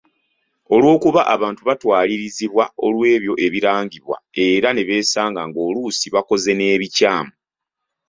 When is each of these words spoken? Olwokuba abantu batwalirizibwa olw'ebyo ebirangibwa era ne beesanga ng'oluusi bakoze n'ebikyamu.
Olwokuba 0.75 1.21
abantu 1.35 1.61
batwalirizibwa 1.69 2.63
olw'ebyo 2.85 3.33
ebirangibwa 3.45 4.15
era 4.47 4.69
ne 4.73 4.83
beesanga 4.87 5.41
ng'oluusi 5.49 6.07
bakoze 6.15 6.51
n'ebikyamu. 6.55 7.33